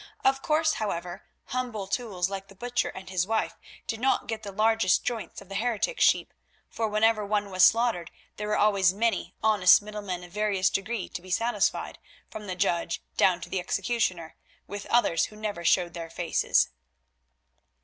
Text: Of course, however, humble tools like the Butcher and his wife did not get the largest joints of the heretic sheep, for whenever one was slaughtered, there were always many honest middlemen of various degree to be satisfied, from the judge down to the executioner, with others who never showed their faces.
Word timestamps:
Of 0.25 0.41
course, 0.41 0.73
however, 0.73 1.25
humble 1.45 1.85
tools 1.85 2.27
like 2.27 2.47
the 2.47 2.55
Butcher 2.55 2.89
and 2.89 3.07
his 3.07 3.27
wife 3.27 3.53
did 3.85 3.99
not 3.99 4.25
get 4.25 4.41
the 4.41 4.51
largest 4.51 5.03
joints 5.03 5.41
of 5.41 5.47
the 5.49 5.53
heretic 5.53 5.99
sheep, 6.01 6.33
for 6.71 6.87
whenever 6.87 7.23
one 7.23 7.51
was 7.51 7.61
slaughtered, 7.63 8.09
there 8.37 8.47
were 8.47 8.57
always 8.57 8.95
many 8.95 9.35
honest 9.43 9.79
middlemen 9.79 10.23
of 10.23 10.31
various 10.31 10.71
degree 10.71 11.07
to 11.09 11.21
be 11.21 11.29
satisfied, 11.29 11.99
from 12.31 12.47
the 12.47 12.55
judge 12.55 13.03
down 13.15 13.41
to 13.41 13.49
the 13.49 13.59
executioner, 13.59 14.35
with 14.65 14.87
others 14.87 15.25
who 15.25 15.35
never 15.35 15.63
showed 15.63 15.93
their 15.93 16.09
faces. 16.09 16.69